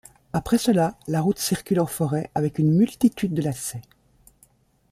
Après 0.33 0.57
cela, 0.57 0.97
la 1.07 1.21
route 1.21 1.37
circule 1.37 1.79
en 1.79 1.85
forêt 1.85 2.31
avec 2.33 2.57
une 2.57 2.71
multitude 2.73 3.35
de 3.35 3.41
lacets. 3.43 3.83